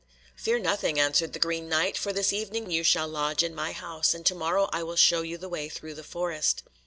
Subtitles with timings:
[0.35, 4.15] "Fear nothing," answered the Green Knight, "for this evening you shall lodge in my house,
[4.15, 6.63] and to morrow I will show you the way through the forest."